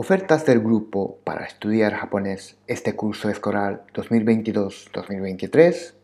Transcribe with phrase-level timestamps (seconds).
[0.00, 5.94] Ofertas del grupo para estudiar japonés este curso escolar 2022-2023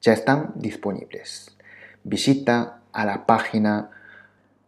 [0.00, 1.56] ya están disponibles.
[2.02, 3.90] Visita a la página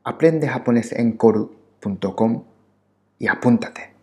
[0.04, 2.45] aprendejaponesencoru.com
[3.19, 3.96] y apúntate.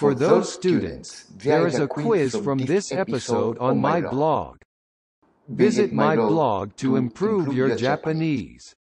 [0.00, 4.56] For those students, there is a quiz from this episode on my blog.
[5.46, 8.72] Visit my blog to improve your Japanese.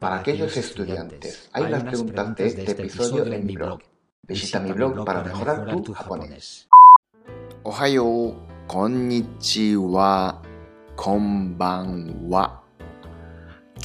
[0.00, 3.82] Para aquellos estudiantes, hay unas preguntas de este episodio en mi blog.
[4.26, 6.66] Visita mi blog para mejorar tu japonés.
[7.64, 8.34] おはよう、
[8.66, 10.40] こんにちは、
[10.96, 12.62] こんばんは。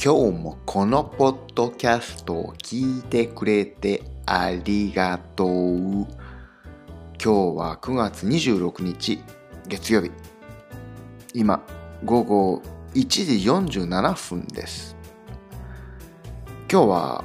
[0.02, 6.37] 今日もこのポッドキャストを聞いてくれてありがとう。
[7.20, 9.20] 今日は9月26日
[9.66, 10.12] 月曜日。
[11.34, 11.60] 今、
[12.04, 12.62] 午後
[12.94, 14.96] 1時47分です。
[16.70, 17.24] 今日は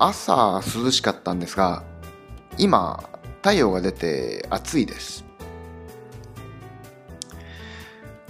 [0.00, 1.84] 朝涼しかったんですが、
[2.58, 5.24] 今太陽が出て暑いです。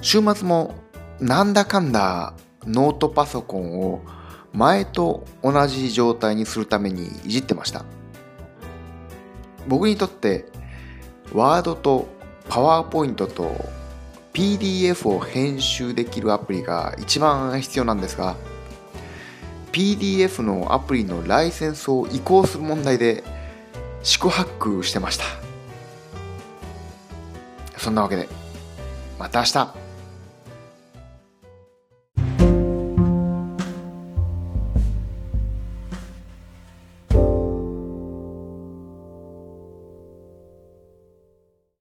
[0.02, 0.74] 週末も
[1.20, 2.34] なんだかんだ
[2.66, 4.02] ノートパソコンを
[4.52, 7.86] 前と同じ状態にするためにいじってました。
[9.66, 10.57] 僕にとって
[11.32, 12.08] ワードと
[12.48, 13.54] パワーポイントと
[14.32, 18.36] PDF を編集できるアプリが一番必要なんですが
[19.72, 23.22] PDF のアプリのライセンスを移行する問題で
[24.02, 25.24] 四苦八苦してました。
[27.76, 28.28] そんなわけで
[29.18, 29.87] また明日。